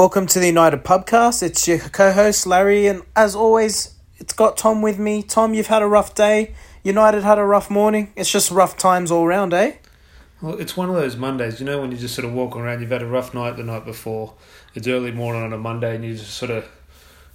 [0.00, 1.42] Welcome to the United Pubcast.
[1.42, 5.22] It's your co-host Larry, and as always, it's got Tom with me.
[5.22, 6.54] Tom, you've had a rough day.
[6.82, 8.10] United had a rough morning.
[8.16, 9.74] It's just rough times all round, eh?
[10.40, 12.80] Well, it's one of those Mondays, you know, when you just sort of walk around.
[12.80, 14.32] You've had a rough night the night before.
[14.74, 16.66] It's early morning on a Monday, and you just sort of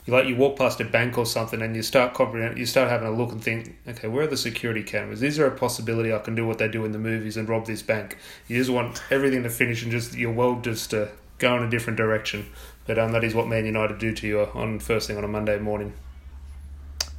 [0.07, 2.89] you like you walk past a bank or something, and you start comprehend, you start
[2.89, 5.21] having a look and think, okay, where are the security cameras?
[5.21, 7.67] Is there a possibility I can do what they do in the movies and rob
[7.67, 8.17] this bank?
[8.47, 11.69] You just want everything to finish and just your world just to go in a
[11.69, 12.47] different direction.
[12.85, 15.27] But um, that is what Man United do to you on first thing on a
[15.27, 15.93] Monday morning.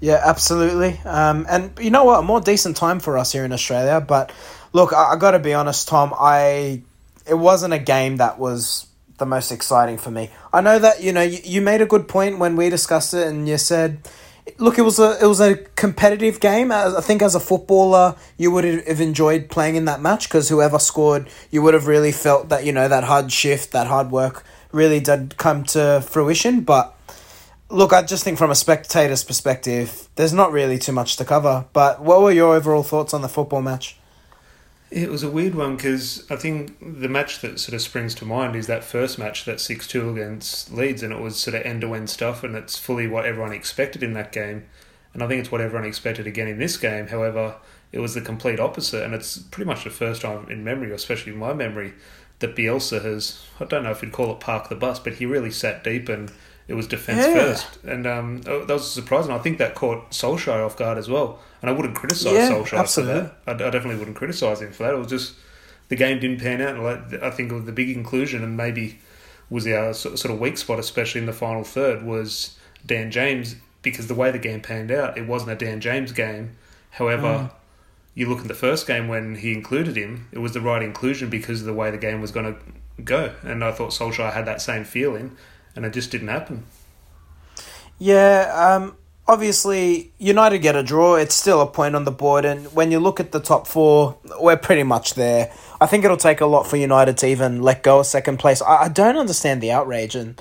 [0.00, 0.98] Yeah, absolutely.
[1.05, 2.20] Um, and you know what?
[2.20, 4.00] A more decent time for us here in Australia.
[4.00, 4.31] But
[4.73, 6.14] look, I, I got to be honest, Tom.
[6.19, 6.83] I
[7.27, 8.86] it wasn't a game that was
[9.19, 10.30] the most exciting for me.
[10.53, 13.27] I know that you know you, you made a good point when we discussed it,
[13.27, 13.98] and you said,
[14.58, 16.70] "Look, it was a it was a competitive game.
[16.72, 20.78] I think as a footballer, you would have enjoyed playing in that match because whoever
[20.78, 24.44] scored, you would have really felt that you know that hard shift, that hard work
[24.72, 26.61] really did come to fruition.
[26.61, 26.94] But
[27.69, 31.67] look, I just think from a spectator's perspective, there's not really too much to cover.
[31.72, 33.98] But what were your overall thoughts on the football match?
[34.91, 38.25] It was a weird one because I think the match that sort of springs to
[38.25, 41.62] mind is that first match, that 6 2 against Leeds, and it was sort of
[41.62, 44.64] end to end stuff, and it's fully what everyone expected in that game.
[45.12, 47.09] And I think it's what everyone expected again in this game.
[47.09, 47.57] However,
[47.91, 51.33] it was the complete opposite, and it's pretty much the first time in memory, especially
[51.33, 51.95] in my memory,
[52.39, 55.27] that Bielsa has, I don't know if you'd call it park the bus, but he
[55.27, 56.30] really sat deep and
[56.69, 57.35] it was defence yeah.
[57.35, 57.85] first.
[57.85, 59.33] And um, oh, that was surprising.
[59.33, 61.39] I think that caught Solskjaer off guard as well.
[61.63, 63.21] And I wouldn't criticise yeah, Solskjaer absolutely.
[63.21, 63.63] for that.
[63.63, 64.95] I, I, definitely wouldn't criticise him for that.
[64.95, 65.35] It was just
[65.89, 66.77] the game didn't pan out.
[66.77, 68.99] And I think the big inclusion and maybe
[69.49, 74.09] was our sort of weak spot, especially in the final third, was Dan James because
[74.09, 76.57] the way the game panned out, it wasn't a Dan James game.
[76.91, 77.51] However, mm.
[78.15, 81.31] you look at the first game when he included him, it was the right inclusion
[81.31, 83.35] because of the way the game was going to go.
[83.43, 85.37] And I thought Solskjaer had that same feeling,
[85.77, 86.64] and it just didn't happen.
[87.98, 88.97] Yeah, um,
[89.29, 91.17] obviously United get a draw.
[91.17, 94.19] It's still a point on the board, and when you look at the top four,
[94.41, 95.53] we're pretty much there.
[95.81, 98.63] I think it'll take a lot for United to even let go of second place.
[98.63, 100.41] I, I don't understand the outrage, and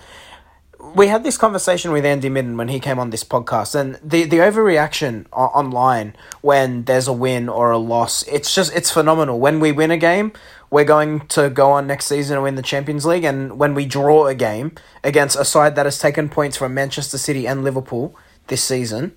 [0.93, 4.23] we had this conversation with Andy Midden when he came on this podcast, and the
[4.23, 9.39] the overreaction online when there's a win or a loss, it's just it's phenomenal.
[9.39, 10.33] When we win a game,
[10.75, 13.85] we're going to go on next season and win the Champions League, and when we
[13.85, 14.73] draw a game
[15.05, 18.13] against a side that has taken points from Manchester City and Liverpool
[18.47, 19.15] this season,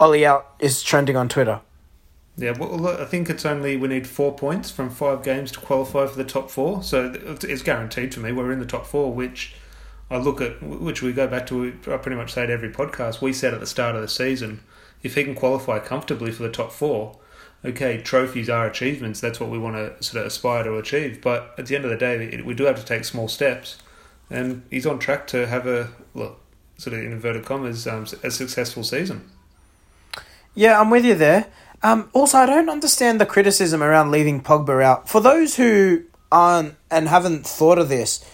[0.00, 1.60] Ole out is trending on Twitter.
[2.36, 6.08] Yeah, well, I think it's only we need four points from five games to qualify
[6.08, 8.32] for the top four, so it's guaranteed for me.
[8.32, 9.54] We're in the top four, which
[10.10, 11.78] I look at, which we go back to.
[11.86, 13.20] I pretty much say at every podcast.
[13.20, 14.64] We said at the start of the season,
[15.04, 17.20] if he can qualify comfortably for the top four,
[17.64, 19.20] okay, trophies are achievements.
[19.20, 21.20] That's what we want to sort of aspire to achieve.
[21.20, 23.78] But at the end of the day, we do have to take small steps,
[24.30, 26.40] and he's on track to have a look
[26.76, 29.30] sort of in inverted commas, um, a successful season.
[30.54, 31.46] Yeah, I'm with you there.
[31.82, 35.08] Um, also, I don't understand the criticism around leaving Pogba out.
[35.08, 38.24] For those who aren't and haven't thought of this,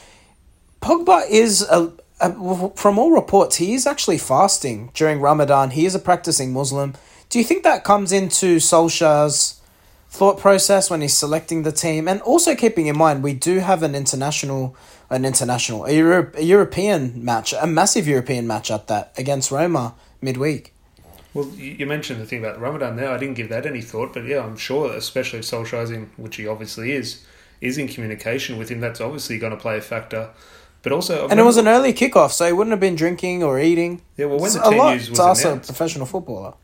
[0.80, 5.70] Pogba is a, a, from all reports he is actually fasting during Ramadan.
[5.70, 6.94] He is a practicing Muslim.
[7.28, 9.60] Do you think that comes into Solskjaer's
[10.08, 12.08] thought process when he's selecting the team?
[12.08, 14.76] And also keeping in mind we do have an international
[15.10, 19.94] an international, a, Euro, a European match, a massive European match at that against Roma
[20.20, 20.74] midweek.
[21.34, 23.10] Well, you mentioned the thing about Ramadan there.
[23.10, 26.36] I didn't give that any thought, but yeah, I'm sure, especially if Solskjaer's in, which
[26.36, 27.24] he obviously is,
[27.60, 28.80] is in communication with him.
[28.80, 30.30] That's obviously going to play a factor.
[30.82, 33.42] But also, I've and it was an early kickoff, so he wouldn't have been drinking
[33.42, 34.02] or eating.
[34.16, 36.54] Yeah, well, when it's the team news was announced, a professional footballer.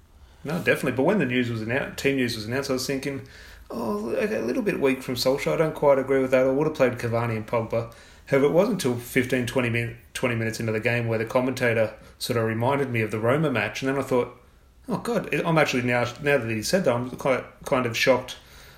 [0.45, 0.93] No, definitely.
[0.93, 3.23] But when the news was announced, team news was announced, I was thinking,
[3.71, 5.55] oh, okay, a little bit weak from Solskjaer.
[5.55, 6.47] I don't quite agree with that.
[6.47, 7.93] I would have played Cavani and Pogba.
[8.27, 11.95] However, it wasn't until 15, 20, min- 20 minutes into the game where the commentator
[12.19, 14.41] sort of reminded me of the Roma match, and then I thought,
[14.89, 18.37] oh god, I'm actually now now that he said that, I'm quite kind of shocked.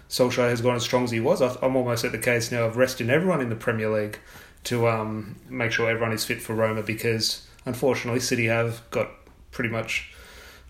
[0.08, 1.40] Solskjaer has gone as strong as he was.
[1.40, 4.20] I'm almost at the case now of resting everyone in the Premier League
[4.64, 9.10] to um, make sure everyone is fit for Roma because unfortunately City have got
[9.50, 10.12] pretty much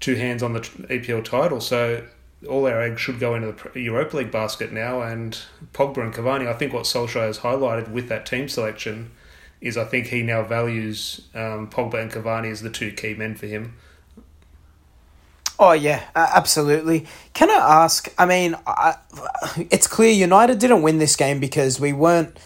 [0.01, 1.61] two hands on the EPL title.
[1.61, 2.07] So
[2.49, 5.03] all our eggs should go into the Europa League basket now.
[5.03, 5.39] And
[5.73, 9.11] Pogba and Cavani, I think what Solskjaer has highlighted with that team selection
[9.61, 13.35] is I think he now values um, Pogba and Cavani as the two key men
[13.35, 13.75] for him.
[15.59, 17.07] Oh yeah, absolutely.
[17.33, 18.13] Can I ask?
[18.19, 18.97] I mean, I,
[19.71, 22.39] it's clear United didn't win this game because we weren't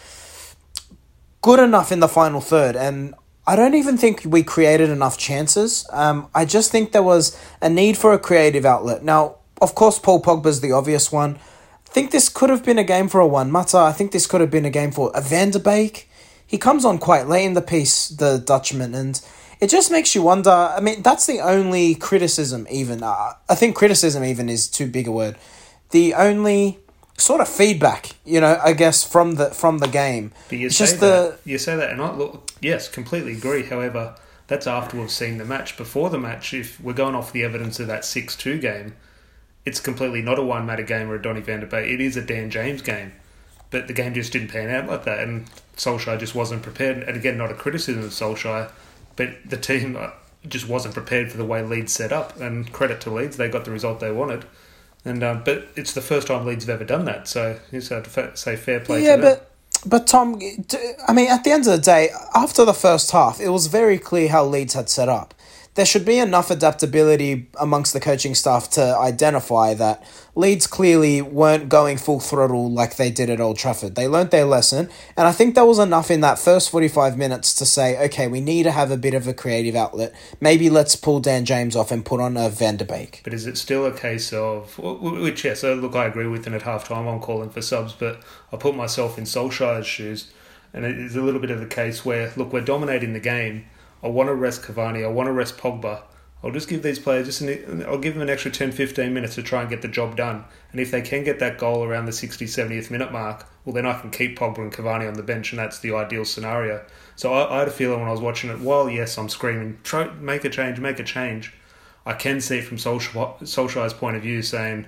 [1.42, 3.14] good enough in the final third, and
[3.46, 5.86] I don't even think we created enough chances.
[5.90, 9.02] Um, I just think there was a need for a creative outlet.
[9.02, 11.36] Now, of course, Paul Pogba's the obvious one.
[11.36, 13.78] I think this could have been a game for a Juan Mata.
[13.78, 16.08] I think this could have been a game for a Van der Beek.
[16.46, 19.20] he comes on quite late in the piece, the Dutchman, and
[19.60, 20.50] it just makes you wonder.
[20.50, 23.02] I mean, that's the only criticism, even.
[23.02, 25.36] Uh, I think criticism, even, is too big a word.
[25.90, 26.78] The only
[27.20, 30.32] sort of feedback, you know, I guess from the from the game.
[30.48, 33.32] But you it's say just that, the you say that, and I look, yes, completely
[33.32, 33.64] agree.
[33.64, 35.76] However, that's after we've seen the match.
[35.76, 38.96] Before the match, if we're going off the evidence of that six two game,
[39.64, 41.90] it's completely not a Juan Mata game or a Donny Van de Beek.
[41.90, 43.12] It is a Dan James game,
[43.70, 45.46] but the game just didn't pan out like that, and
[45.76, 47.02] Solskjaer just wasn't prepared.
[47.02, 48.70] And again, not a criticism of Solskjaer,
[49.16, 50.10] but the team uh,
[50.48, 52.38] just wasn't prepared for the way Leeds set up.
[52.40, 54.44] And credit to Leeds, they got the result they wanted.
[55.04, 57.90] And um, but it's the first time Leeds have ever done that, so you just
[57.90, 59.02] have to say fair play.
[59.04, 59.38] yeah, to them.
[59.38, 59.50] but
[59.86, 60.40] but Tom,
[61.08, 63.98] I mean, at the end of the day, after the first half, it was very
[63.98, 65.32] clear how Leeds had set up.
[65.74, 71.68] There should be enough adaptability amongst the coaching staff to identify that Leeds clearly weren't
[71.68, 73.94] going full throttle like they did at Old Trafford.
[73.94, 77.54] They learnt their lesson, and I think there was enough in that first 45 minutes
[77.54, 80.12] to say, okay, we need to have a bit of a creative outlet.
[80.40, 83.20] Maybe let's pull Dan James off and put on a Van de Beek.
[83.22, 85.44] But is it still a case of which?
[85.44, 86.46] Yes, uh, look, I agree with.
[86.46, 88.20] And at half time, I'm calling for subs, but
[88.52, 90.32] I put myself in Solskjaer's shoes,
[90.72, 93.66] and it is a little bit of a case where look, we're dominating the game.
[94.02, 95.04] I want to rest Cavani.
[95.04, 96.02] I want to rest Pogba.
[96.42, 99.34] I'll just give these players just an, I'll give them an extra 10, 15 minutes
[99.34, 100.44] to try and get the job done.
[100.72, 103.84] And if they can get that goal around the 60, 70th minute mark, well, then
[103.84, 106.82] I can keep Pogba and Cavani on the bench, and that's the ideal scenario.
[107.14, 109.78] So I, I had a feeling when I was watching it, while yes, I'm screaming,
[109.82, 111.52] try make a change, make a change.
[112.06, 114.86] I can see from Solskjaer, Solskjaer's point of view saying,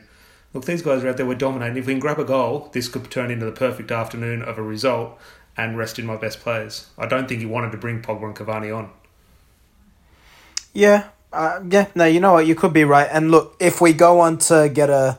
[0.55, 1.77] look, these guys are out there, we're dominating.
[1.77, 4.63] If we can grab a goal, this could turn into the perfect afternoon of a
[4.63, 5.19] result
[5.55, 6.87] and rest in my best players.
[6.97, 8.91] I don't think he wanted to bring Pogba and Cavani on.
[10.73, 12.47] Yeah, uh, yeah, no, you know what?
[12.47, 13.09] You could be right.
[13.11, 15.19] And look, if we go on to get a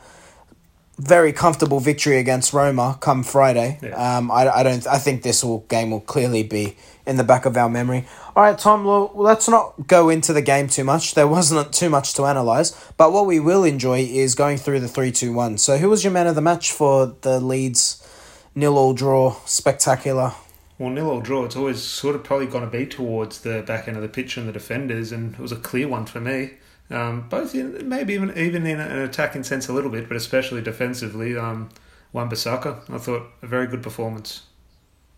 [0.99, 4.17] very comfortable victory against Roma come Friday, Yeah.
[4.17, 4.85] um, I, I don't.
[4.87, 8.05] I think this will game will clearly be in the back of our memory.
[8.35, 8.85] All right, Tom.
[8.85, 11.13] Well, let's not go into the game too much.
[11.15, 14.87] There wasn't too much to analyze, but what we will enjoy is going through the
[14.87, 15.57] three, two, one.
[15.57, 18.07] So, who was your man of the match for the Leeds
[18.55, 20.33] nil all draw spectacular?
[20.77, 23.87] Well, nil or draw, it's always sort of probably going to be towards the back
[23.87, 26.51] end of the pitch and the defenders, and it was a clear one for me.
[26.89, 30.61] Um, both in, maybe even even in an attacking sense a little bit, but especially
[30.61, 31.37] defensively.
[31.37, 31.69] Um,
[32.11, 34.43] Wan Bissaka, I thought a very good performance.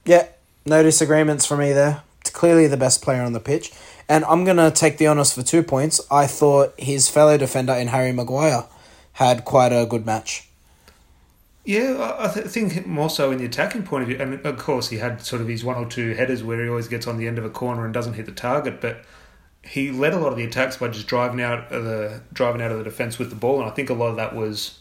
[0.05, 0.27] Yeah,
[0.65, 2.03] no disagreements for me there.
[2.23, 3.71] Clearly the best player on the pitch.
[4.07, 5.99] And I'm to take the honours for two points.
[6.09, 8.65] I thought his fellow defender in Harry Maguire
[9.13, 10.47] had quite a good match.
[11.65, 14.17] Yeah, I I th- think more so in the attacking point of view.
[14.19, 16.87] And of course, he had sort of his one or two headers where he always
[16.87, 18.79] gets on the end of a corner and doesn't hit the target.
[18.79, 19.03] But
[19.63, 22.71] he led a lot of the attacks by just driving out of the driving out
[22.71, 23.59] of the defence with the ball.
[23.61, 24.79] And I think a lot of that was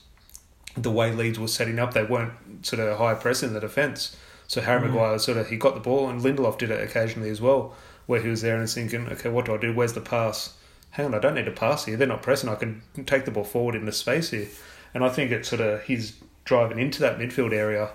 [0.77, 1.95] the way Leeds were setting up.
[1.95, 2.33] They weren't
[2.67, 4.15] sort of high pressing the defence.
[4.47, 4.89] So Harry mm.
[4.89, 8.21] Maguire sort of he got the ball, and Lindelof did it occasionally as well, where
[8.21, 9.73] he was there and thinking, okay, what do I do?
[9.73, 10.55] Where's the pass?
[10.91, 11.97] Hang on, I don't need to pass here.
[11.97, 12.51] They're not pressing.
[12.51, 14.49] I can take the ball forward in into space here.
[14.93, 17.91] And I think it's sort of his driving into that midfield area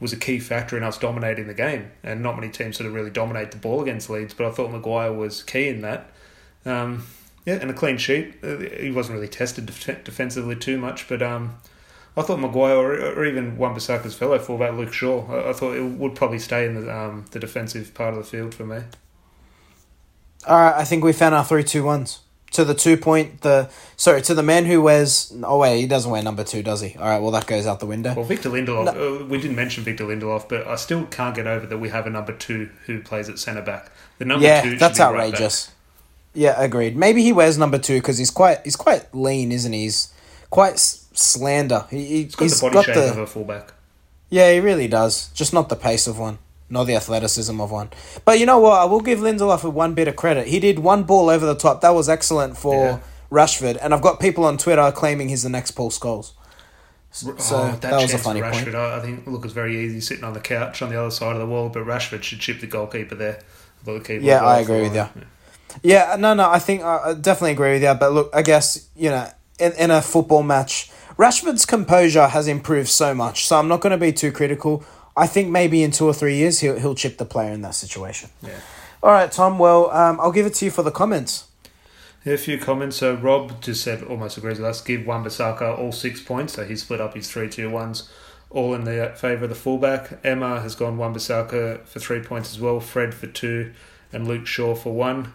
[0.00, 1.90] was a key factor in us dominating the game.
[2.02, 4.70] And not many teams sort of really dominate the ball against Leeds, but I thought
[4.72, 6.10] Maguire was key in that.
[6.64, 7.06] Um,
[7.44, 8.36] yeah, and a clean sheet.
[8.42, 11.56] Uh, He wasn't really tested def- defensively too much, but um,
[12.16, 15.74] I thought Maguire or, or even Wan Bissaka's fellow fullback Luke Shaw, I, I thought
[15.74, 18.82] it would probably stay in the um, the defensive part of the field for me.
[20.46, 22.20] All right, I think we found our three, two, ones.
[22.52, 25.32] To the two point, the sorry, to the man who wears.
[25.44, 26.96] Oh wait, he doesn't wear number two, does he?
[26.98, 28.12] All right, well that goes out the window.
[28.14, 28.88] Well, Victor Lindelof,
[29.22, 32.06] uh, we didn't mention Victor Lindelof, but I still can't get over that we have
[32.08, 33.92] a number two who plays at centre back.
[34.18, 35.70] The number yeah, two, that's be right outrageous.
[36.34, 36.96] yeah, agreed.
[36.96, 39.82] Maybe he wears number two because he's quite he's quite lean, isn't he?
[39.82, 40.12] He's
[40.50, 41.86] quite s- slender.
[41.88, 43.72] He, he- He's got the body got shape the of a fullback.
[44.28, 45.28] yeah, he really does.
[45.34, 46.38] Just not the pace of one,
[46.70, 47.90] nor the athleticism of one.
[48.24, 48.80] But you know what?
[48.80, 50.46] I will give Lindelof a one bit of credit.
[50.46, 51.80] He did one ball over the top.
[51.82, 52.98] That was excellent for Yeah.
[53.30, 56.32] Rashford, and I've got people on Twitter claiming he's the next Paul Scholes.
[57.12, 58.74] So oh, that, was a funny for point.
[58.74, 61.40] I, think look, it's very easy sitting on the couch on the other side of
[61.40, 63.42] the wall, but Rashford should chip the goalkeeper there.
[63.84, 65.26] The keeper Yeah, I agree with offline.
[65.82, 67.94] Yeah, no, no, I think I definitely agree with you.
[67.94, 72.88] But look, I guess you know, in in a football match, Rashford's composure has improved
[72.88, 73.46] so much.
[73.46, 74.84] So I'm not going to be too critical.
[75.20, 77.74] I think maybe in two or three years he'll he'll chip the player in that
[77.74, 78.30] situation.
[78.42, 78.58] Yeah.
[79.02, 79.58] All right, Tom.
[79.58, 81.46] Well, um, I'll give it to you for the comments.
[82.24, 82.96] A few comments.
[82.96, 84.80] So Rob just said almost agrees with us.
[84.80, 86.54] Give Wan Bissaka all six points.
[86.54, 88.10] So he split up his three two ones,
[88.48, 90.18] all in the favour of the fullback.
[90.24, 92.80] Emma has gone Wan Bissaka for three points as well.
[92.80, 93.72] Fred for two,
[94.14, 95.32] and Luke Shaw for one.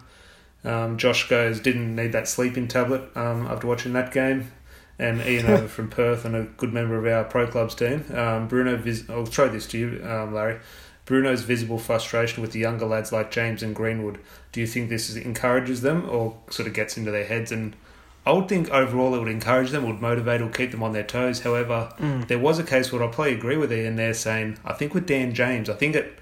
[0.64, 4.50] Um, Josh goes didn't need that sleeping tablet um, after watching that game.
[4.98, 8.04] And Ian over from Perth and a good member of our pro clubs team.
[8.14, 10.58] Um, Bruno, vis- I'll throw this to you, um, Larry.
[11.04, 14.18] Bruno's visible frustration with the younger lads like James and Greenwood.
[14.52, 17.52] Do you think this is, encourages them or sort of gets into their heads?
[17.52, 17.76] And
[18.24, 21.04] I would think overall it would encourage them, would motivate, or keep them on their
[21.04, 21.40] toes.
[21.40, 22.26] However, Mm.
[22.26, 25.06] there was a case where I probably agree with Ian there saying, I think with
[25.06, 26.18] Dan James, I think it.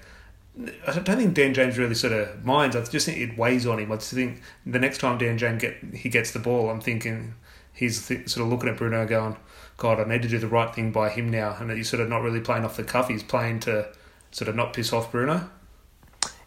[0.87, 2.75] I don't think Dan James really sort of minds.
[2.75, 3.91] I just think it weighs on him.
[3.91, 7.33] I just think the next time Dan James get he gets the ball, I'm thinking
[7.75, 9.35] he's th- sort of looking at Bruno going,
[9.77, 11.55] God, I need to do the right thing by him now.
[11.59, 13.09] And he's sort of not really playing off the cuff.
[13.09, 13.89] He's playing to
[14.31, 15.49] sort of not piss off Bruno.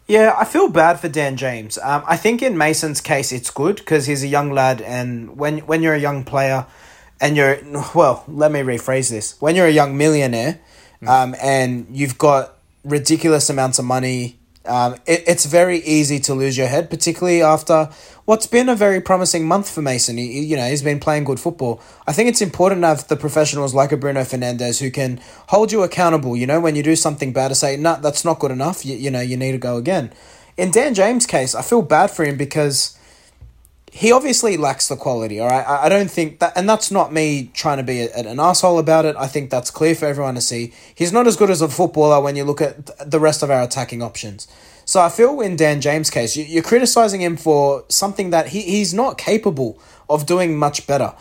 [0.07, 1.77] Yeah, I feel bad for Dan James.
[1.77, 5.59] Um, I think in Mason's case, it's good because he's a young lad, and when
[5.59, 6.65] when you're a young player,
[7.21, 7.59] and you're
[7.93, 10.61] well, let me rephrase this: when you're a young millionaire,
[11.07, 14.38] um, and you've got ridiculous amounts of money,
[14.69, 17.89] um, it, it's very easy to lose your head, particularly after
[18.25, 20.17] what's been a very promising month for Mason.
[20.17, 21.81] He, you know, he's been playing good football.
[22.07, 25.71] I think it's important to have the professionals like a Bruno Fernandes who can hold
[25.71, 26.37] you accountable.
[26.37, 28.95] You know, when you do something bad, to say, "No, that's not good enough." You,
[28.95, 30.13] you know, you need to go again.
[30.57, 32.97] In Dan James' case, I feel bad for him because
[33.91, 35.39] he obviously lacks the quality.
[35.39, 38.15] All right, I, I don't think that, and that's not me trying to be a,
[38.15, 39.15] an asshole about it.
[39.17, 40.73] I think that's clear for everyone to see.
[40.93, 43.61] He's not as good as a footballer when you look at the rest of our
[43.61, 44.47] attacking options.
[44.85, 48.61] So I feel in Dan James' case, you, you're criticizing him for something that he,
[48.61, 49.79] he's not capable
[50.09, 51.13] of doing much better.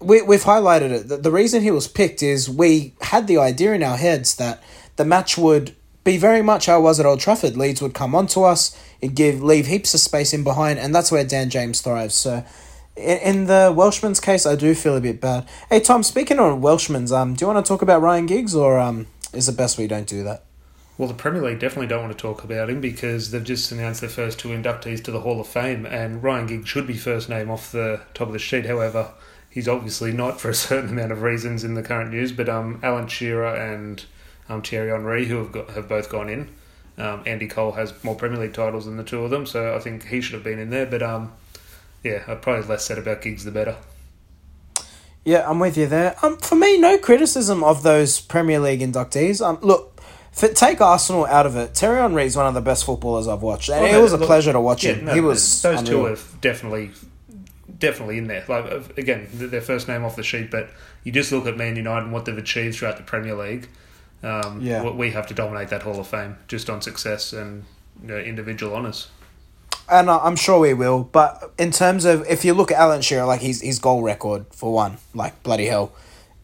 [0.00, 1.08] We, we've highlighted it.
[1.08, 4.62] The, the reason he was picked is we had the idea in our heads that
[4.96, 7.56] the match would be very much how it was at Old Trafford.
[7.56, 11.12] Leeds would come onto us, it give leave heaps of space in behind, and that's
[11.12, 12.14] where Dan James thrives.
[12.14, 12.44] So,
[12.96, 15.48] in, in the Welshman's case, I do feel a bit bad.
[15.68, 18.78] Hey Tom, speaking of Welshmans, um, do you want to talk about Ryan Giggs, or
[18.78, 20.44] um, is it best we don't do that?
[20.96, 24.00] Well, the Premier League definitely don't want to talk about him because they've just announced
[24.00, 27.28] their first two inductees to the Hall of Fame, and Ryan Giggs should be first
[27.28, 28.66] name off the top of the sheet.
[28.66, 29.12] However,
[29.48, 32.32] he's obviously not for a certain amount of reasons in the current news.
[32.32, 34.04] But um, Alan Shearer and
[34.48, 36.48] um, Thierry Henry, who have got, have both gone in.
[36.98, 39.78] Um, Andy Cole has more Premier League titles than the two of them, so I
[39.78, 40.86] think he should have been in there.
[40.86, 41.32] But um,
[42.02, 43.76] yeah, I'd probably less said about Giggs the better.
[45.24, 46.16] Yeah, I'm with you there.
[46.22, 49.44] Um, for me, no criticism of those Premier League inductees.
[49.46, 50.00] Um, look,
[50.32, 51.74] for, take Arsenal out of it.
[51.74, 54.16] Terry Henry is one of the best footballers I've watched, and Well, it was a
[54.16, 55.04] look, pleasure to watch Yeah, him.
[55.06, 56.90] no, he was those two are definitely
[57.78, 58.44] definitely in there.
[58.48, 60.70] Like uh, again, their first name off the sheet, but
[61.04, 63.68] you just look at Man United and what they've achieved throughout the Premier League.
[64.22, 64.82] Um, Yeah.
[64.82, 67.64] what we have to dominate that Hall of Fame just on success and
[68.02, 69.08] you know, individual honours.
[69.90, 71.04] and I'm sure we will.
[71.04, 74.44] But in terms of if you look at Alan Shearer, like his his goal record
[74.50, 75.92] for one, like bloody hell,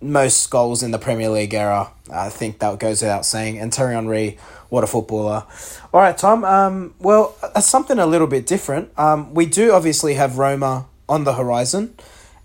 [0.00, 1.90] most goals in the Premier League era.
[2.10, 3.58] I think that goes without saying.
[3.58, 4.38] And Terry Henry,
[4.70, 5.44] what a footballer!
[5.92, 6.44] All right, Tom.
[6.44, 8.90] Um, well, that's something a little bit different.
[8.98, 11.94] Um, we do obviously have Roma on the horizon,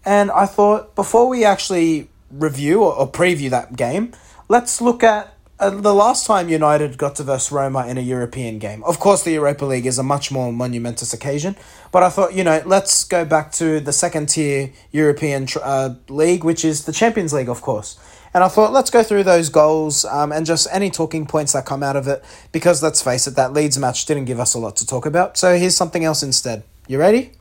[0.05, 4.11] and I thought before we actually review or, or preview that game,
[4.49, 8.59] let's look at uh, the last time United got to verse Roma in a European
[8.59, 8.83] game.
[8.83, 11.55] Of course, the Europa League is a much more monumentous occasion,
[11.91, 15.95] but I thought, you know, let's go back to the second tier European tr- uh,
[16.07, 17.99] league, which is the Champions League, of course.
[18.33, 21.65] And I thought, let's go through those goals um, and just any talking points that
[21.65, 24.59] come out of it, because let's face it, that Leeds match didn't give us a
[24.59, 25.37] lot to talk about.
[25.37, 26.63] So here's something else instead.
[26.87, 27.31] You ready?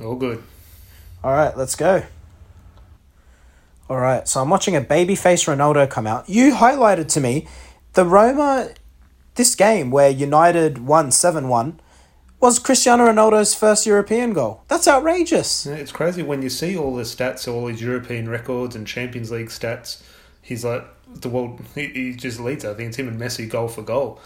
[0.00, 0.42] All good.
[1.22, 2.04] All right, let's go.
[3.88, 6.28] All right, so I'm watching a babyface Ronaldo come out.
[6.28, 7.46] You highlighted to me
[7.92, 8.70] the Roma,
[9.36, 11.80] this game where United won 7 1
[12.40, 14.62] was Cristiano Ronaldo's first European goal.
[14.68, 15.66] That's outrageous.
[15.66, 19.30] Yeah, It's crazy when you see all the stats, all his European records and Champions
[19.30, 20.02] League stats.
[20.42, 20.84] He's like
[21.20, 21.60] the world.
[21.74, 22.64] He, he just leads.
[22.64, 24.20] I think it's him and Messi goal for goal.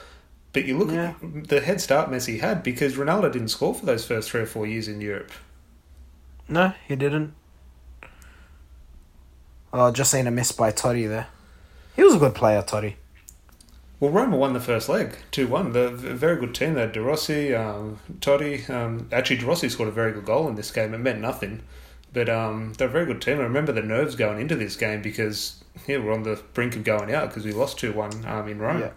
[0.52, 1.14] But you look Yeah.
[1.22, 4.46] at the head start Messi had because Ronaldo didn't score for those first three or
[4.46, 5.30] four years in Europe.
[6.48, 7.34] No, he didn't.
[9.72, 11.28] Oh, just seen a miss by Totti there.
[11.94, 12.94] He was a good player, Totti.
[14.00, 15.72] Well, Roma won the first leg, 2 1.
[15.72, 16.74] They're a very good team.
[16.74, 16.90] there.
[16.90, 18.68] De Rossi, um, Totti.
[18.70, 20.94] Um, actually, De Rossi scored a very good goal in this game.
[20.94, 21.62] It meant nothing.
[22.12, 23.38] But um, they're a very good team.
[23.38, 26.82] I remember the nerves going into this game because yeah, we're on the brink of
[26.82, 28.80] going out because we lost 2 1 um, in Rome.
[28.80, 28.90] Yeah.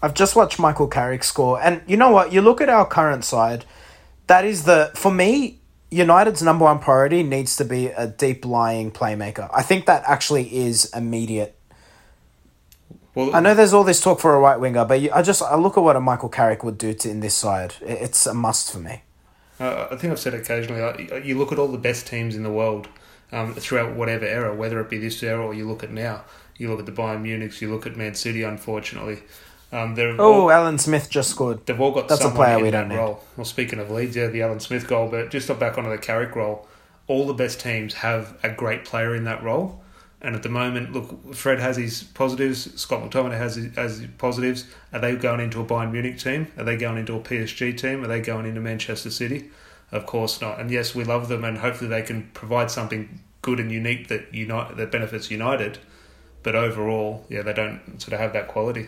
[0.00, 2.32] I've just watched Michael Carrick score, and you know what?
[2.32, 3.64] You look at our current side.
[4.26, 5.60] That is the for me.
[5.92, 9.48] United's number one priority needs to be a deep lying playmaker.
[9.52, 11.54] I think that actually is immediate.
[13.14, 15.54] Well, I know there's all this talk for a right winger, but I just I
[15.56, 17.74] look at what a Michael Carrick would do to in this side.
[17.82, 19.02] It's a must for me.
[19.60, 20.80] Uh, I think I've said occasionally.
[20.82, 22.88] uh, You look at all the best teams in the world
[23.30, 26.24] um, throughout whatever era, whether it be this era or you look at now.
[26.56, 28.42] You look at the Bayern Munichs, you look at Man City.
[28.42, 29.22] Unfortunately,
[29.72, 31.64] um, they're Oh, all, Alan Smith just scored.
[31.66, 32.96] they've all got that's a player in we that don't need.
[32.96, 33.20] role.
[33.36, 36.34] Well, speaking of Leeds, yeah, the Alan Smith goal, but just back onto the Carrick
[36.36, 36.68] role.
[37.08, 39.80] All the best teams have a great player in that role.
[40.20, 42.80] And at the moment, look, Fred has his positives.
[42.80, 44.66] Scott McTominay has his, has his positives.
[44.92, 46.46] Are they going into a Bayern Munich team?
[46.56, 48.04] Are they going into a PSG team?
[48.04, 49.50] Are they going into Manchester City?
[49.90, 50.60] Of course not.
[50.60, 54.32] And yes, we love them, and hopefully they can provide something good and unique that
[54.32, 55.78] unite that benefits United.
[56.44, 58.86] But overall, yeah, they don't sort of have that quality.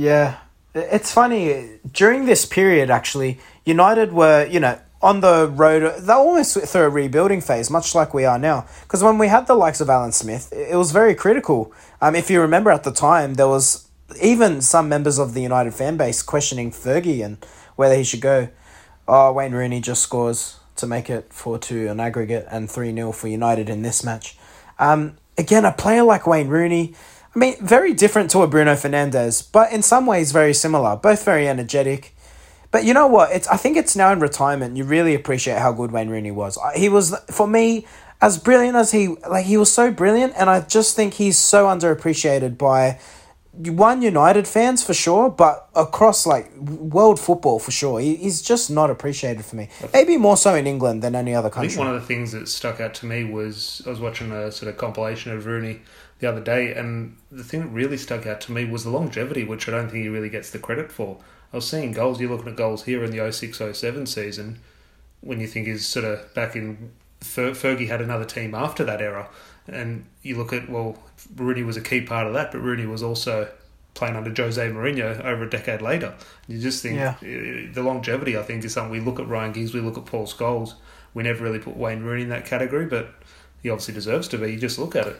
[0.00, 0.38] Yeah,
[0.74, 2.88] it's funny during this period.
[2.88, 5.82] Actually, United were you know on the road.
[6.00, 8.64] They're almost through a rebuilding phase, much like we are now.
[8.80, 11.70] Because when we had the likes of Alan Smith, it was very critical.
[12.00, 13.90] Um, if you remember at the time, there was
[14.22, 17.36] even some members of the United fan base questioning Fergie and
[17.76, 18.48] whether he should go.
[19.06, 23.12] Oh, Wayne Rooney just scores to make it 4 2 on aggregate and 3 0
[23.12, 24.38] for United in this match.
[24.78, 26.94] Um, again, a player like Wayne Rooney,
[27.34, 30.96] I mean, very different to a Bruno Fernandes, but in some ways very similar.
[30.96, 32.14] Both very energetic.
[32.72, 33.32] But you know what?
[33.32, 34.76] It's I think it's now in retirement.
[34.76, 36.58] You really appreciate how good Wayne Rooney was.
[36.76, 37.86] He was for me
[38.20, 39.46] as brilliant as he like.
[39.46, 42.98] He was so brilliant, and I just think he's so underappreciated by
[43.52, 48.00] one United fans for sure, but across like world football for sure.
[48.00, 49.68] He, he's just not appreciated for me.
[49.92, 51.66] Maybe more so in England than any other country.
[51.66, 54.30] I think one of the things that stuck out to me was I was watching
[54.30, 55.80] a sort of compilation of Rooney
[56.20, 59.42] the other day, and the thing that really stuck out to me was the longevity,
[59.44, 61.18] which I don't think he really gets the credit for.
[61.52, 62.20] I was seeing goals.
[62.20, 64.60] You're looking at goals here in the 06 07 season
[65.20, 69.00] when you think is sort of back in Fer- Fergie had another team after that
[69.00, 69.28] era.
[69.66, 70.98] And you look at, well,
[71.36, 73.48] Rooney was a key part of that, but Rooney was also
[73.94, 76.14] playing under Jose Mourinho over a decade later.
[76.46, 77.16] You just think yeah.
[77.20, 80.26] The longevity, I think, is something we look at Ryan Giggs, we look at Paul
[80.26, 80.74] Scholes.
[81.12, 83.12] We never really put Wayne Rooney in that category, but
[83.62, 84.52] he obviously deserves to be.
[84.52, 85.16] You just look at it.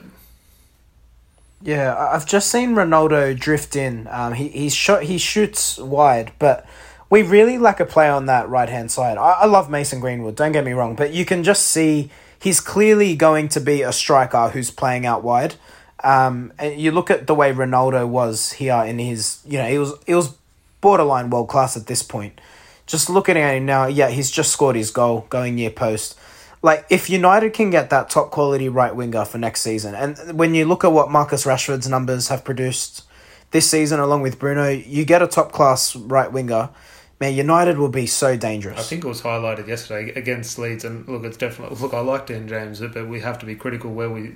[1.63, 4.09] Yeah, I've just seen Ronaldo drift in.
[4.11, 6.67] Um, he he's shot, he shoots wide, but
[7.11, 9.19] we really lack a player on that right hand side.
[9.19, 10.37] I, I love Mason Greenwood.
[10.37, 13.93] Don't get me wrong, but you can just see he's clearly going to be a
[13.93, 15.57] striker who's playing out wide.
[16.03, 19.77] Um, and you look at the way Ronaldo was here in his, you know, he
[19.79, 20.35] was he was
[20.81, 22.41] borderline world class at this point.
[22.87, 26.19] Just looking at him now, yeah, he's just scored his goal going near post
[26.63, 30.55] like if United can get that top quality right winger for next season, and when
[30.55, 33.05] you look at what Marcus Rashford's numbers have produced
[33.51, 36.71] this season, along with Bruno, you get a top class right winger.
[37.19, 38.79] Man, United will be so dangerous.
[38.79, 41.93] I think it was highlighted yesterday against Leeds, and look, it's definitely look.
[41.93, 44.29] I like Dan James, but we have to be critical where we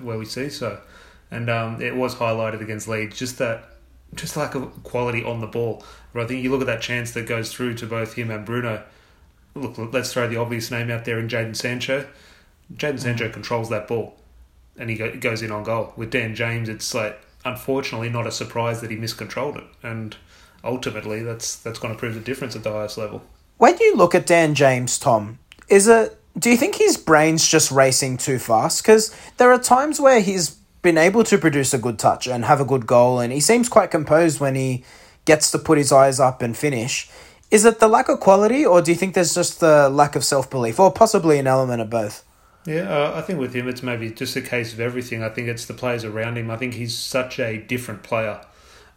[0.00, 0.80] where we see so,
[1.30, 3.18] and um, it was highlighted against Leeds.
[3.18, 3.64] Just that,
[4.14, 5.82] just lack of quality on the ball.
[6.12, 8.44] But I think you look at that chance that goes through to both him and
[8.44, 8.82] Bruno
[9.56, 12.06] look, let's throw the obvious name out there in Jadon Sancho.
[12.74, 13.32] Jadon Sancho mm.
[13.32, 14.16] controls that ball,
[14.76, 15.92] and he go, goes in on goal.
[15.96, 20.16] With Dan James, it's like unfortunately not a surprise that he miscontrolled it, and
[20.64, 23.22] ultimately that's that's going to prove the difference at the highest level.
[23.58, 25.38] When you look at Dan James, Tom,
[25.68, 26.18] is it?
[26.38, 28.82] Do you think his brain's just racing too fast?
[28.82, 30.50] Because there are times where he's
[30.82, 33.68] been able to produce a good touch and have a good goal, and he seems
[33.68, 34.84] quite composed when he
[35.24, 37.10] gets to put his eyes up and finish.
[37.50, 40.24] Is it the lack of quality, or do you think there's just the lack of
[40.24, 42.24] self belief, or possibly an element of both?
[42.66, 45.22] Yeah, uh, I think with him, it's maybe just a case of everything.
[45.22, 46.50] I think it's the players around him.
[46.50, 48.40] I think he's such a different player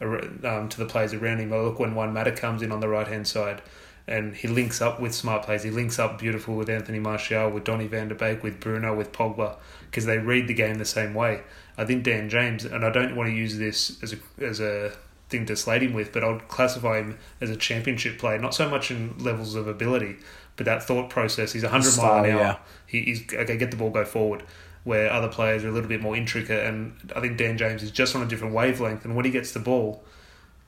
[0.02, 1.54] um, to the players around him.
[1.54, 3.62] I look when Juan Mata comes in on the right hand side,
[4.08, 5.62] and he links up with smart plays.
[5.62, 9.12] He links up beautiful with Anthony Martial, with Donny Van de Beek, with Bruno, with
[9.12, 11.42] Pogba, because they read the game the same way.
[11.78, 14.94] I think Dan James, and I don't want to use this as a as a
[15.30, 18.70] thing to slate him with, but I'd classify him as a championship player, not so
[18.70, 20.18] much in levels of ability,
[20.56, 21.54] but that thought process.
[21.54, 22.40] He's 100 Style, mile an hour.
[22.40, 22.58] Yeah.
[22.86, 24.44] He, he's okay, get the ball, go forward.
[24.86, 27.92] Where other players are a little bit more intricate, and I think Dan James is
[27.92, 29.06] just on a different wavelength.
[29.06, 30.04] And when he gets the ball,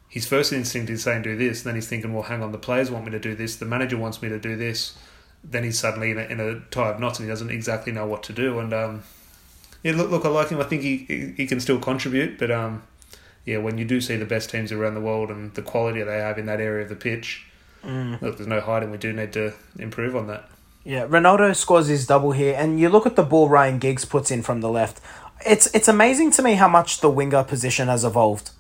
[0.08, 2.58] his first instinct is saying do this, and then he's thinking, well, hang on, the
[2.58, 4.98] players want me to do this, the manager wants me to do this.
[5.44, 8.06] Then he's suddenly in a, in a tie of knots, and he doesn't exactly know
[8.06, 8.60] what to do.
[8.60, 9.04] And um,
[9.84, 10.60] yeah, look, look, I like him.
[10.60, 12.84] I think he he can still contribute, but um,
[13.46, 16.18] yeah, when you do see the best teams around the world and the quality they
[16.18, 17.46] have in that area of the pitch,
[17.84, 18.22] mm.
[18.22, 18.92] look, there's no hiding.
[18.92, 20.50] We do need to improve on that.
[20.84, 24.32] Yeah, Ronaldo scores his double here, and you look at the ball Ryan Giggs puts
[24.32, 25.00] in from the left.
[25.46, 28.52] It's it's amazing to me how much the winger position has evolved.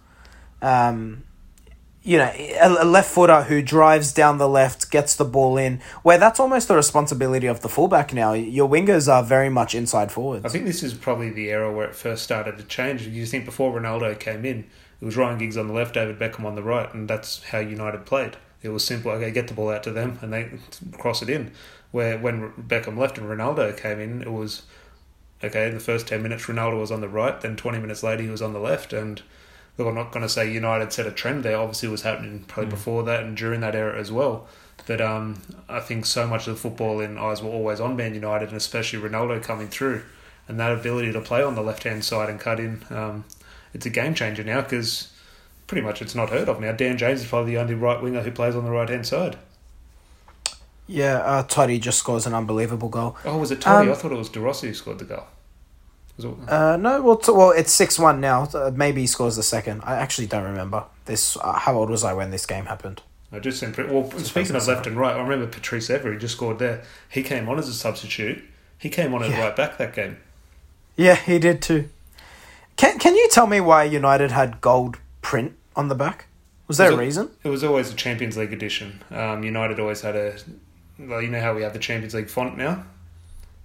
[0.61, 1.23] Um,
[2.03, 6.17] you know, a, left footer who drives down the left, gets the ball in, where
[6.17, 8.33] that's almost the responsibility of the fullback now.
[8.33, 10.43] Your wingers are very much inside forwards.
[10.43, 13.05] I think this is probably the era where it first started to change.
[13.07, 14.65] You think before Ronaldo came in,
[14.99, 17.59] it was Ryan Giggs on the left, David Beckham on the right, and that's how
[17.59, 18.37] United played.
[18.63, 19.11] It was simple.
[19.11, 20.51] Okay, get the ball out to them, and they
[20.93, 21.51] cross it in.
[21.91, 24.63] Where when Beckham left and Ronaldo came in, it was
[25.43, 25.67] okay.
[25.67, 27.39] In the first ten minutes, Ronaldo was on the right.
[27.41, 29.21] Then twenty minutes later, he was on the left, and
[29.81, 31.57] look, I'm not going to say United set a trend there.
[31.57, 32.75] Obviously, it was happening probably mm.
[32.75, 34.47] before that and during that era as well.
[34.87, 38.13] But um, I think so much of the football in eyes were always on Man
[38.13, 40.03] United, and especially Ronaldo coming through.
[40.47, 43.23] and that ability to play on the left hand side and cut in, um,
[43.73, 45.11] it's a game changer now because
[45.67, 46.71] pretty much it's not heard of now.
[46.71, 49.37] Dan James is probably the only right winger who plays on the right hand side.
[50.87, 53.15] Yeah, uh, Totti just scores an unbelievable goal.
[53.23, 53.83] Oh, was it Totti?
[53.83, 55.23] Um, I thought it was De Rossi who scored the goal.
[56.25, 58.43] Uh, no, well, t- well, it's six one now.
[58.53, 59.81] Uh, maybe he scores the second.
[59.83, 61.37] I actually don't remember this.
[61.37, 63.01] Uh, how old was I when this game happened?
[63.31, 63.73] I just seen.
[63.77, 66.11] Well, speaking of left and right, I remember Patrice Evra.
[66.13, 66.83] He just scored there.
[67.09, 68.43] He came on as a substitute.
[68.77, 69.41] He came on as Yeah.
[69.45, 70.17] right back that game.
[70.97, 71.89] Yeah, he did too.
[72.75, 76.25] Can Can you tell me why United had gold print on the back?
[76.67, 77.29] Was there Was a reason?
[77.43, 79.01] It was always a Champions League edition.
[79.11, 80.35] Um, United always had a.
[80.99, 82.83] Well, you know how we have the Champions League font now.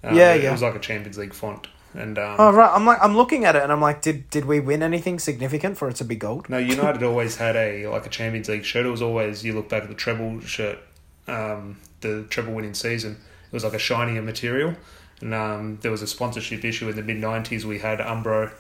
[0.05, 0.49] Um, Yeah, it, yeah.
[0.51, 1.67] It was like a Champions League font,
[1.97, 4.45] and um, Oh right, I'm like I'm looking at it and I'm like, did did
[4.45, 6.49] we win anything significant for it to be gold?
[6.49, 8.87] No, United always had a like a Champions League shirt.
[8.87, 10.79] It was always you look back at the treble shirt,
[11.27, 13.13] um, the treble winning season.
[13.47, 14.75] It was like a shinier material,
[15.21, 17.65] and um, there was a sponsorship issue in the mid '90s.
[17.65, 18.53] We had Umbro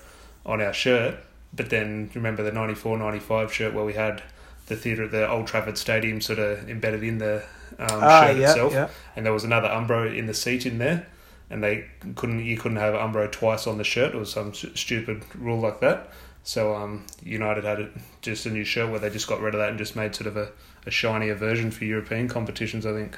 [0.46, 1.16] on our shirt,
[1.52, 4.22] but then remember the 94-95 shirt where we had
[4.68, 7.38] the theatre at the Old Trafford Stadium sort of embedded in the
[7.78, 8.88] um, Ah, shirt yeah, itself, yeah.
[9.16, 11.06] and there was another Umbro in the seat in there.
[11.48, 14.14] And they couldn't, you couldn't have Umbro twice on the shirt.
[14.14, 16.10] Was some stupid rule like that.
[16.42, 19.58] So um, United had it, just a new shirt where they just got rid of
[19.60, 20.50] that and just made sort of a,
[20.86, 22.86] a shinier version for European competitions.
[22.86, 23.16] I think,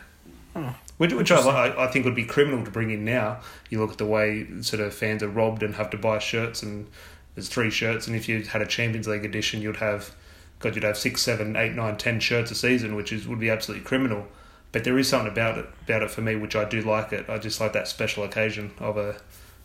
[0.55, 0.69] Hmm.
[0.97, 3.41] which, which I, I I think would be criminal to bring in now.
[3.69, 6.63] You look at the way sort of fans are robbed and have to buy shirts,
[6.63, 6.87] and
[7.35, 10.15] there's three shirts, and if you had a Champions League edition, you'd have,
[10.59, 13.51] God, you'd have six, seven, eight, nine, ten shirts a season, which is would be
[13.51, 14.27] absolutely criminal.
[14.73, 17.29] But there is something about it about it for me, which I do like it.
[17.29, 19.17] I just like that special occasion of a,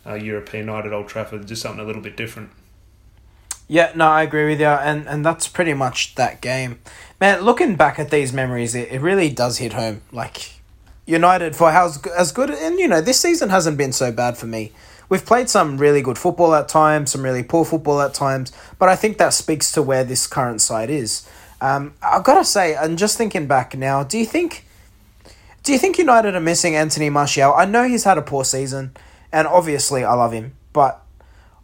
[0.04, 2.50] a European night at Old Trafford, just something a little bit different.
[3.66, 6.80] Yeah, no, I agree with you, and and that's pretty much that game.
[7.20, 10.02] Man, looking back at these memories, it, it really does hit home.
[10.12, 10.52] Like
[11.06, 14.46] United for how's as good, and you know this season hasn't been so bad for
[14.46, 14.72] me.
[15.08, 18.88] We've played some really good football at times, some really poor football at times, but
[18.88, 21.28] I think that speaks to where this current side is.
[21.60, 24.64] Um, I've got to say, and just thinking back now, do you think,
[25.64, 27.52] do you think United are missing Anthony Martial?
[27.54, 28.94] I know he's had a poor season,
[29.32, 31.02] and obviously I love him, but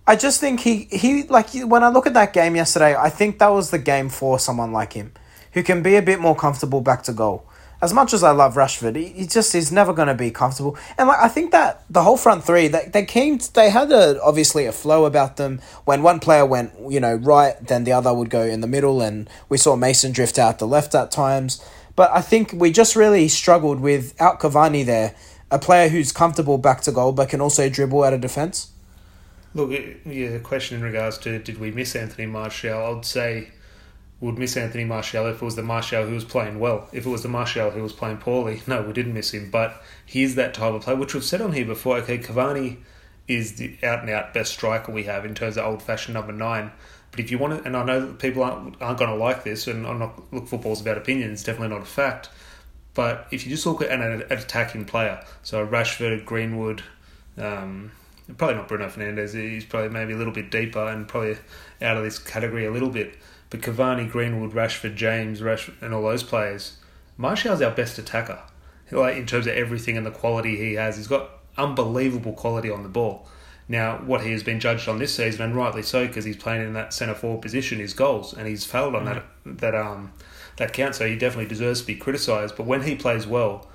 [0.07, 3.39] I just think he he like when I look at that game yesterday, I think
[3.39, 5.13] that was the game for someone like him,
[5.53, 7.47] who can be a bit more comfortable back to goal.
[7.83, 10.77] As much as I love Rashford, he, he just is never going to be comfortable.
[10.99, 14.21] And like I think that the whole front three, they they came, they had a
[14.23, 15.61] obviously a flow about them.
[15.85, 19.03] When one player went, you know, right, then the other would go in the middle,
[19.03, 21.63] and we saw Mason drift out the left at times.
[22.01, 25.15] But I think we just really struggled without Cavani there,
[25.51, 28.71] a player who's comfortable back to goal but can also dribble out of defence.
[29.53, 29.71] Look,
[30.07, 32.97] yeah, the question in regards to did we miss Anthony Martial?
[32.97, 33.51] I'd say
[34.19, 36.89] would miss Anthony Martial if it was the Martial who was playing well.
[36.91, 39.51] If it was the Martial who was playing poorly, no, we didn't miss him.
[39.51, 41.99] But he's that type of player, which we've said on here before.
[41.99, 42.79] Okay, Cavani
[43.29, 46.33] is the out and out best striker we have in terms of old fashioned number
[46.33, 46.71] nine.
[47.11, 49.45] But if you want to, and I know that people aren't aren't going to like
[49.45, 52.29] this, and I'm not look football's about opinions, definitely not a fact.
[52.95, 56.83] But if you just look at an, an attacking player, so Rashford, Greenwood,
[57.39, 57.93] um,
[58.37, 59.35] probably not Bruno Fernandes.
[59.35, 61.37] He's probably maybe a little bit deeper and probably
[61.81, 63.17] out of this category a little bit.
[63.49, 66.77] But Cavani, Greenwood, Rashford, James, Rash, and all those players,
[67.17, 68.41] Martial's our best attacker.
[68.91, 72.83] Like in terms of everything and the quality he has, he's got unbelievable quality on
[72.83, 73.29] the ball.
[73.71, 76.67] Now, what he has been judged on this season, and rightly so, because he's playing
[76.67, 80.13] in that centre forward position, is goals, and he's failed on that that um
[80.57, 80.97] that count.
[80.97, 82.57] So he definitely deserves to be criticised.
[82.57, 83.69] But when he plays well,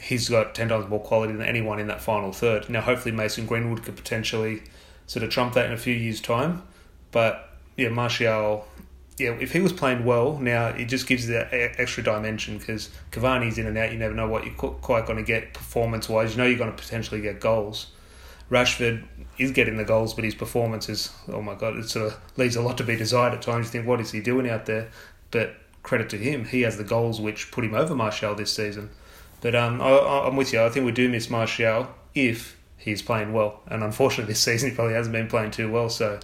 [0.00, 2.70] he's got 10 times more quality than anyone in that final third.
[2.70, 4.62] Now, hopefully, Mason Greenwood could potentially
[5.08, 6.62] sort of trump that in a few years' time.
[7.10, 8.64] But, yeah, Martial,
[9.18, 13.58] yeah, if he was playing well, now it just gives that extra dimension because Cavani's
[13.58, 13.90] in and out.
[13.90, 16.30] You never know what you're quite going to get performance wise.
[16.30, 17.88] You know you're going to potentially get goals.
[18.50, 19.04] Rashford
[19.38, 22.56] is getting the goals, but his performance is, oh my God, it sort of leaves
[22.56, 23.66] a lot to be desired at times.
[23.66, 24.88] You think, what is he doing out there?
[25.30, 28.90] But credit to him, he has the goals which put him over Martial this season.
[29.40, 30.62] But um, I, I'm with you.
[30.62, 33.60] I think we do miss Martial if he's playing well.
[33.66, 35.88] And unfortunately, this season he probably hasn't been playing too well.
[35.88, 36.20] So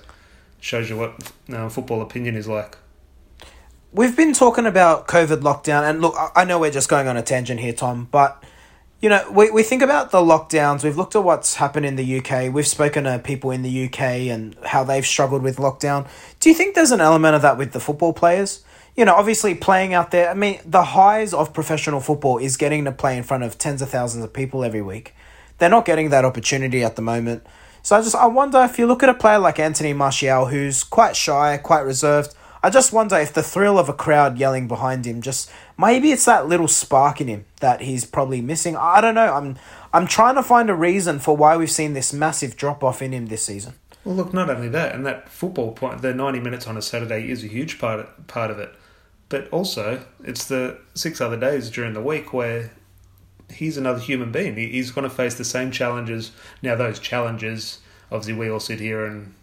[0.60, 2.76] shows you what uh, football opinion is like.
[3.92, 7.22] We've been talking about COVID lockdown, and look, I know we're just going on a
[7.22, 8.42] tangent here, Tom, but
[9.00, 10.82] you know, we, we think about the lockdowns.
[10.82, 12.52] We've looked at what's happened in the UK.
[12.52, 16.08] We've spoken to people in the UK and how they've struggled with lockdown.
[16.40, 18.64] Do you think there's an element of that with the football players?
[18.96, 20.30] You know, obviously playing out there.
[20.30, 23.82] I mean, the highs of professional football is getting to play in front of tens
[23.82, 25.14] of thousands of people every week.
[25.58, 27.46] They're not getting that opportunity at the moment.
[27.82, 30.82] So I just I wonder if you look at a player like Anthony Martial, who's
[30.82, 32.34] quite shy, quite reserved.
[32.62, 35.48] I just wonder if the thrill of a crowd yelling behind him just
[35.78, 38.76] maybe it's that little spark in him that he's probably missing.
[38.76, 39.32] I don't know.
[39.32, 39.56] I'm
[39.92, 43.12] I'm trying to find a reason for why we've seen this massive drop off in
[43.12, 43.74] him this season.
[44.04, 47.30] Well, look, not only that, and that football point, the 90 minutes on a Saturday
[47.30, 48.74] is a huge part part of it.
[49.28, 52.70] But also, it's the six other days during the week where
[53.52, 54.54] he's another human being.
[54.54, 56.30] He's going to face the same challenges.
[56.62, 57.78] Now, those challenges,
[58.10, 59.34] obviously, we all sit here and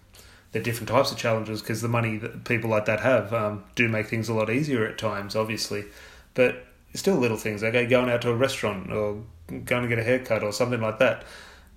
[0.51, 3.89] they're different types of challenges because the money that people like that have um, do
[3.89, 5.85] make things a lot easier at times, obviously.
[6.33, 7.63] But still, little things.
[7.63, 10.99] Okay, going out to a restaurant or going to get a haircut or something like
[10.99, 11.23] that.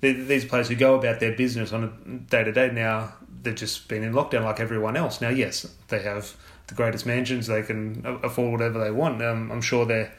[0.00, 3.88] These players who go about their business on a day to day now, they've just
[3.88, 5.20] been in lockdown like everyone else.
[5.20, 7.46] Now, yes, they have the greatest mansions.
[7.46, 9.22] They can afford whatever they want.
[9.22, 10.10] Um, I'm sure they've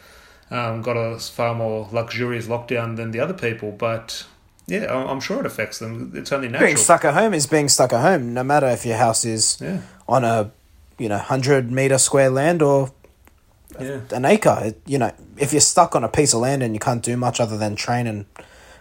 [0.49, 4.25] um, got a far more luxurious lockdown than the other people, but
[4.65, 6.11] yeah, I'm sure it affects them.
[6.15, 6.67] It's only natural.
[6.67, 9.57] Being stuck at home is being stuck at home, no matter if your house is
[9.61, 9.81] yeah.
[10.07, 10.51] on a
[10.97, 12.91] you know hundred meter square land or
[13.79, 13.99] yeah.
[14.11, 14.59] an acre.
[14.63, 17.17] It, you know, if you're stuck on a piece of land and you can't do
[17.17, 18.25] much other than train and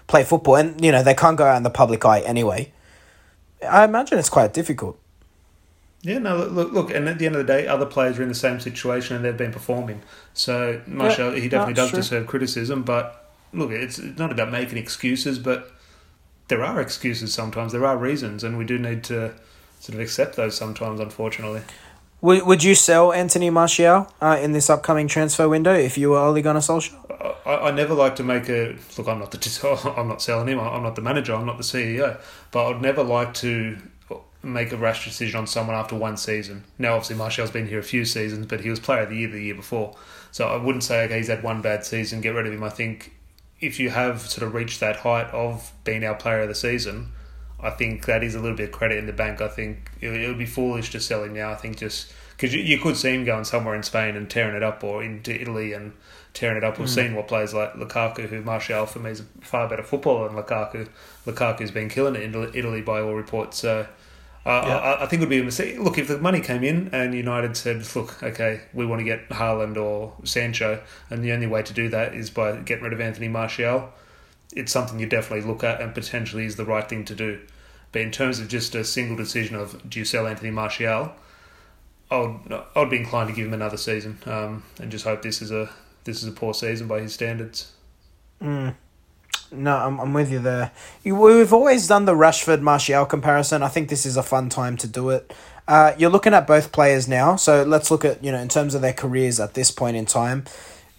[0.07, 2.73] play football, and you know they can't go out in the public eye anyway.
[3.69, 4.99] I imagine it's quite difficult.
[6.03, 8.29] Yeah, no, look, look, and at the end of the day, other players are in
[8.29, 10.03] the same situation and they've been performing.
[10.35, 11.99] So Martial, yeah, he definitely does true.
[11.99, 12.85] deserve criticism.
[12.85, 15.73] But look, it's not about making excuses, but
[16.49, 17.73] there are excuses sometimes.
[17.73, 19.33] There are reasons, and we do need to
[19.81, 21.01] sort of accept those sometimes.
[21.01, 21.63] Unfortunately,
[22.21, 26.19] would would you sell Anthony Martial uh, in this upcoming transfer window if you were
[26.19, 27.37] Ole Gunnar Solskjaer?
[27.47, 29.09] I, I never like to make a look.
[29.09, 30.61] I'm not the I'm not selling him.
[30.61, 31.35] I'm not the manager.
[31.35, 32.19] I'm not the CEO.
[32.51, 33.79] But I'd never like to
[34.43, 36.65] make a rash decision on someone after one season.
[36.79, 39.29] Now, obviously, Martial's been here a few seasons, but he was player of the year
[39.29, 39.97] the year before.
[40.31, 42.63] So I wouldn't say, okay, he's had one bad season, get rid of him.
[42.63, 43.15] I think
[43.61, 47.13] if you have sort of reached that height of being our player of the season,
[47.61, 49.41] I think that is a little bit of credit in the bank.
[49.41, 51.51] I think it, it would be foolish to sell him now.
[51.51, 54.55] I think just because you, you could see him going somewhere in Spain and tearing
[54.55, 55.93] it up, or into Italy and
[56.35, 56.79] tearing it up.
[56.79, 56.95] We've mm.
[56.95, 60.37] seen what players like Lukaku, who Martial for me is a far better footballer than
[60.37, 60.89] Lukaku.
[61.25, 63.59] Lukaku's been killing it in Italy by all reports.
[63.59, 63.87] So
[64.47, 64.77] uh, yeah.
[64.77, 65.79] I, I, think it would be a mistake.
[65.81, 69.29] Look, if the money came in and United said, "Look, okay, we want to get
[69.31, 73.01] Haaland or Sancho," and the only way to do that is by getting rid of
[73.01, 73.93] Anthony Martial,
[74.55, 77.41] it's something you definitely look at and potentially is the right thing to do.
[77.93, 81.13] But in terms of just a single decision of do you sell Anthony Martial,
[82.11, 85.43] I would I'd be inclined to give him another season um, and just hope this
[85.43, 85.71] is a
[86.05, 87.73] this is a poor season by his standards.
[88.41, 88.75] Mm.
[89.53, 90.73] No, I'm, I'm with you there.
[91.05, 93.63] We've always done the Rashford Martial comparison.
[93.63, 95.33] I think this is a fun time to do it.
[95.69, 98.75] Uh, you're looking at both players now, so let's look at you know in terms
[98.75, 100.45] of their careers at this point in time.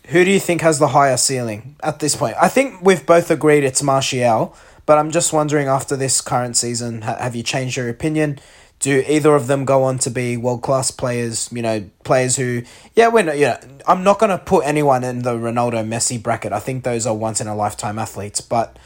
[0.07, 2.35] Who do you think has the higher ceiling at this point?
[2.41, 7.01] I think we've both agreed it's Martial, but I'm just wondering after this current season,
[7.01, 8.39] have you changed your opinion?
[8.79, 11.49] do either of them go on to be world class players?
[11.51, 12.63] You know, players who,
[12.95, 16.53] yeah, we're not, yeah, I'm not going to put anyone in the Ronaldo Messi bracket.
[16.53, 18.41] I think those are once in a lifetime athletes.
[18.41, 18.77] But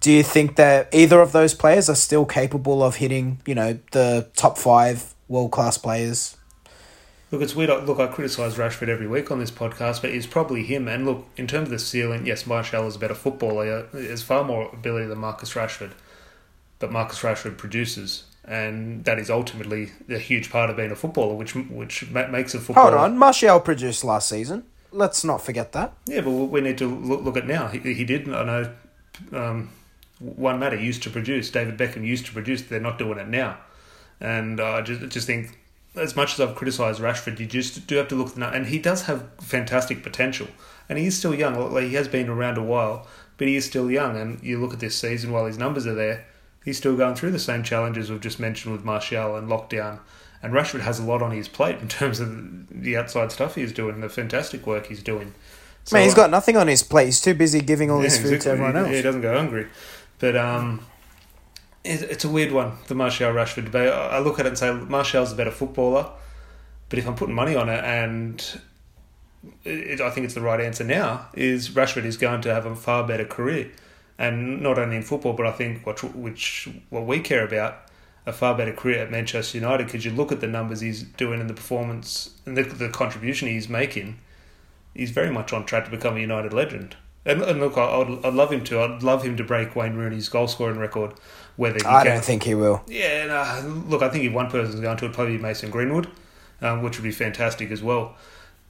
[0.00, 3.78] do you think that either of those players are still capable of hitting, you know,
[3.92, 6.35] the top five world class players?
[7.30, 7.70] Look, it's weird.
[7.86, 10.86] Look, I criticise Rashford every week on this podcast, but it's probably him.
[10.86, 13.88] And look, in terms of the ceiling, yes, Martial is a better footballer.
[13.92, 15.92] He has far more ability than Marcus Rashford.
[16.78, 21.34] But Marcus Rashford produces and that is ultimately a huge part of being a footballer,
[21.34, 22.90] which which makes a footballer.
[22.90, 24.64] Hold on, Martial produced last season.
[24.92, 25.92] Let's not forget that.
[26.06, 27.68] Yeah, but we need to look, look at now.
[27.68, 28.32] He, he did.
[28.32, 28.74] I know.
[29.32, 29.70] Um,
[30.20, 31.50] Juan Mata used to produce.
[31.50, 32.62] David Beckham used to produce.
[32.62, 33.58] They're not doing it now,
[34.20, 35.58] and I just just think
[35.96, 38.66] as much as I've criticised Rashford, you just do have to look at the and
[38.66, 40.48] he does have fantastic potential,
[40.88, 41.72] and he is still young.
[41.72, 43.06] Like he has been around a while,
[43.36, 44.16] but he is still young.
[44.16, 46.26] And you look at this season while his numbers are there
[46.66, 50.00] he's still going through the same challenges we've just mentioned with Martial and lockdown.
[50.42, 53.72] And Rashford has a lot on his plate in terms of the outside stuff he's
[53.72, 55.32] doing, the fantastic work he's doing.
[55.84, 57.06] So, Man, he's got nothing on his plate.
[57.06, 58.44] He's too busy giving all yeah, his food exactly.
[58.44, 58.90] to everyone else.
[58.90, 59.68] He, he doesn't go hungry.
[60.18, 60.84] But um,
[61.86, 63.92] it's a weird one, the Martial Rashford debate.
[63.92, 66.10] I look at it and say Martial's a better footballer,
[66.88, 68.60] but if I'm putting money on it, and
[69.64, 72.76] it, I think it's the right answer now, is Rashford is going to have a
[72.76, 73.70] far better career
[74.18, 77.82] and not only in football, but I think what which what we care about
[78.24, 81.40] a far better career at Manchester United because you look at the numbers he's doing
[81.40, 84.18] and the performance and the, the contribution he's making,
[84.94, 86.96] he's very much on track to become a United legend.
[87.26, 88.80] And, and look, I'd, I'd love him to.
[88.80, 91.12] I'd love him to break Wayne Rooney's goal scoring record.
[91.56, 92.12] Whether I can.
[92.12, 92.82] don't think he will.
[92.86, 96.08] Yeah, no, look, I think if one person's going to, it probably be Mason Greenwood,
[96.62, 98.14] um, which would be fantastic as well.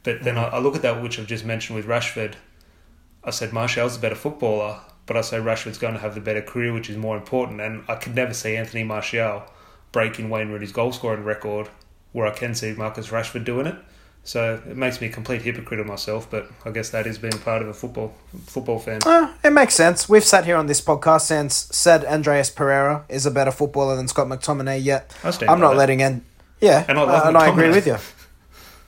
[0.03, 0.53] But then mm.
[0.53, 2.35] I, I look at that which I've just mentioned with Rashford.
[3.23, 6.43] I said Martial's a better footballer but I say Rashford's going to have the better
[6.43, 7.61] career, which is more important.
[7.61, 9.45] And I could never see Anthony Martial
[9.93, 11.69] breaking Wayne Rooney's goal scoring record,
[12.13, 13.77] where I can see Marcus Rashford doing it.
[14.27, 17.39] So it makes me a complete hypocrite of myself, but I guess that is being
[17.39, 18.13] part of a football
[18.47, 18.99] football fan.
[19.07, 20.09] Uh, it makes sense.
[20.09, 24.09] We've sat here on this podcast and said Andreas Pereira is a better footballer than
[24.09, 24.83] Scott McTominay.
[24.83, 25.77] Yet I'm not that.
[25.77, 26.25] letting in.
[26.61, 27.99] Yeah, and I, uh, and I agree with you.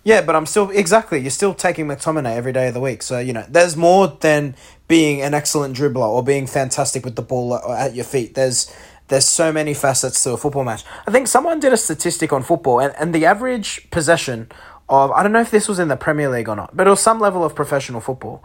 [0.03, 1.21] Yeah, but I'm still exactly.
[1.21, 4.57] You're still taking McTominay every day of the week, so you know there's more than
[4.89, 8.35] being an excellent dribbler or being fantastic with the ball at your feet.
[8.35, 8.75] There's
[9.09, 10.85] there's so many facets to a football match.
[11.07, 14.49] I think someone did a statistic on football, and, and the average possession
[14.89, 16.91] of I don't know if this was in the Premier League or not, but it
[16.91, 18.43] was some level of professional football.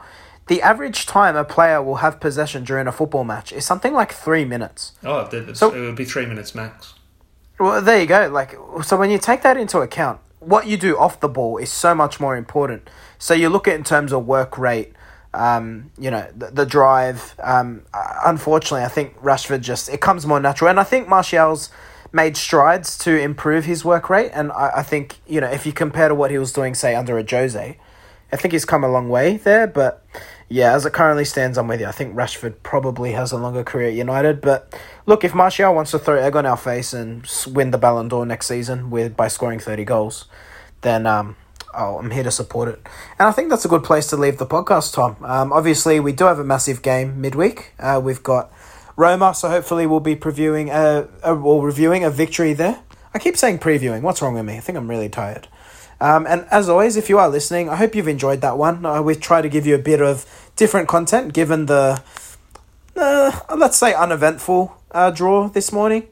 [0.48, 4.12] The average time a player will have possession during a football match is something like
[4.12, 4.92] three minutes.
[5.04, 6.96] Oh, so, it would be three minutes max.
[7.60, 8.28] Well, there you go.
[8.28, 11.72] Like, so when you take that into account, what you do off the ball is
[11.72, 12.90] so much more important.
[13.18, 14.94] So you look at in terms of work rate,
[15.34, 17.36] um, you know, the, the drive.
[17.42, 17.86] Um,
[18.26, 21.70] unfortunately, I think Rashford just it comes more natural, and I think Martial's
[22.14, 24.32] made strides to improve his work rate.
[24.34, 26.96] And I, I think, you know, if you compare to what he was doing, say,
[26.96, 27.78] under a Jose,
[28.32, 29.68] I think he's come a long way there.
[29.68, 30.06] But
[30.48, 31.88] yeah, as it currently stands, I'm with you.
[31.88, 34.40] I think Rashford probably has a longer career at United.
[34.40, 38.08] But look, if Martial wants to throw egg on our face and win the Ballon
[38.08, 40.26] d'Or next season with by scoring 30 goals,
[40.82, 41.36] then um,
[41.74, 42.80] oh, I'm here to support it.
[43.18, 45.18] And I think that's a good place to leave the podcast, Tom.
[45.24, 47.74] Um, obviously, we do have a massive game midweek.
[47.80, 48.52] Uh, we've got
[48.96, 52.82] Roma, so hopefully we'll be previewing a, a or reviewing a victory there.
[53.14, 54.02] I keep saying previewing.
[54.02, 54.58] What's wrong with me?
[54.58, 55.48] I think I'm really tired.
[56.00, 58.86] Um, and as always, if you are listening, I hope you've enjoyed that one.
[58.86, 60.26] Uh, we try to give you a bit of
[60.56, 62.04] different content given the,
[62.96, 66.08] uh, let's say, uneventful uh, draw this morning.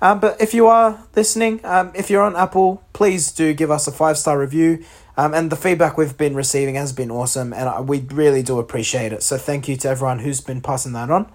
[0.00, 3.86] Um, but if you are listening, um, if you're on Apple, please do give us
[3.86, 4.84] a five star review.
[5.16, 9.12] Um, and the feedback we've been receiving has been awesome, and we really do appreciate
[9.12, 9.22] it.
[9.22, 11.30] So thank you to everyone who's been passing that on.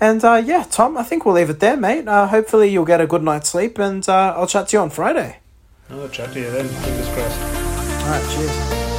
[0.00, 2.08] And uh, yeah, Tom, I think we'll leave it there, mate.
[2.08, 4.90] Uh, hopefully, you'll get a good night's sleep, and uh, I'll chat to you on
[4.90, 5.36] Friday.
[5.90, 6.68] I'll chat to you then.
[6.68, 7.40] Fingers crossed.
[7.40, 8.89] All right, cheers.